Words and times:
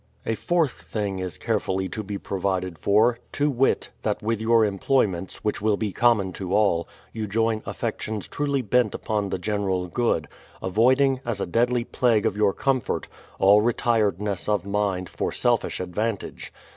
A 0.25 0.33
fourth 0.33 0.81
thing 0.81 1.19
is 1.19 1.37
carefully 1.37 1.87
to 1.89 2.01
be 2.01 2.17
provided 2.17 2.79
for, 2.79 3.19
to 3.33 3.51
wit, 3.51 3.89
that 4.01 4.23
with 4.23 4.41
your 4.41 4.65
employments, 4.65 5.43
which 5.43 5.61
will 5.61 5.77
be 5.77 5.91
common 5.91 6.33
to 6.33 6.55
all, 6.55 6.87
you 7.13 7.27
join 7.27 7.61
affections 7.67 8.27
truly 8.27 8.63
bent 8.63 8.95
upon 8.95 9.29
the 9.29 9.37
general 9.37 9.85
good, 9.85 10.27
avoiding, 10.59 11.19
as 11.23 11.39
a 11.39 11.45
deadly 11.45 11.83
plague 11.83 12.25
of 12.25 12.35
your 12.35 12.51
comfort, 12.53 13.07
all 13.37 13.61
retiredness 13.61 14.49
of 14.49 14.65
mind 14.65 15.07
for 15.07 15.31
selfish 15.31 15.79
advantage. 15.79 16.51